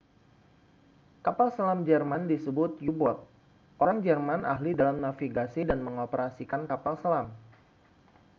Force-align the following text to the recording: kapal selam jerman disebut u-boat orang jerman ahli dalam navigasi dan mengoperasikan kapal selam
kapal 1.25 1.47
selam 1.55 1.79
jerman 1.87 2.23
disebut 2.31 2.71
u-boat 2.89 3.17
orang 3.83 3.97
jerman 4.05 4.41
ahli 4.53 4.71
dalam 4.79 4.97
navigasi 5.05 5.61
dan 5.69 5.77
mengoperasikan 5.87 6.61
kapal 6.71 6.95
selam 7.05 7.27